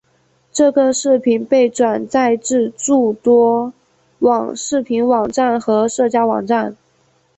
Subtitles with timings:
[0.51, 3.71] 这个视频被转载至诸多
[4.55, 6.75] 视频网站和社交网站。